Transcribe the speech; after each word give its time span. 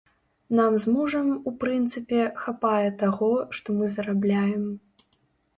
Нам 0.59 0.77
з 0.85 0.93
мужам, 0.93 1.27
у 1.51 1.53
прынцыпе, 1.63 2.23
хапае 2.45 2.89
таго, 3.05 3.29
што 3.59 3.67
мы 3.81 3.85
зарабляем. 3.97 4.63